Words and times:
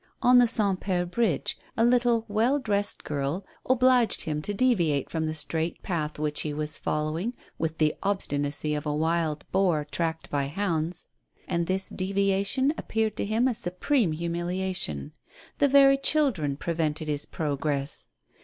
On 0.23 0.39
the 0.39 0.47
Saints 0.47 0.79
Peres 0.81 1.07
Bridge 1.09 1.59
a 1.77 1.85
little 1.85 2.25
well 2.27 2.57
dressed 2.57 3.03
girl 3.03 3.45
obliged 3.69 4.23
him 4.23 4.41
to 4.41 4.51
deviate 4.51 5.11
from 5.11 5.27
the 5.27 5.35
straight 5.35 5.79
path 5.83 6.17
which 6.17 6.41
he 6.41 6.55
was 6.55 6.75
fol 6.75 7.11
lowing 7.11 7.33
with 7.59 7.77
the 7.77 7.93
obstinacy 8.01 8.73
of 8.73 8.87
a 8.87 8.95
wild 8.95 9.45
boar 9.51 9.85
tracked 9.91 10.31
by 10.31 10.47
hounds, 10.47 11.05
and 11.47 11.67
this 11.67 11.87
deviation 11.87 12.73
appeared 12.79 13.15
to 13.17 13.25
him 13.25 13.47
a 13.47 13.53
supreme 13.53 14.11
humiliation. 14.13 15.11
The 15.59 15.67
very 15.67 15.97
children 15.99 16.57
prevented 16.57 17.07
his 17.07 17.27
progress! 17.27 18.07